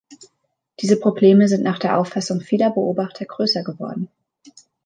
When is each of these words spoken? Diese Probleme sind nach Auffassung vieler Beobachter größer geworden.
Diese 0.79 0.99
Probleme 0.99 1.47
sind 1.47 1.63
nach 1.63 1.79
Auffassung 1.83 2.41
vieler 2.41 2.71
Beobachter 2.71 3.25
größer 3.25 3.63
geworden. 3.63 4.07